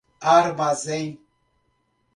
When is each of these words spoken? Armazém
Armazém 0.21 1.19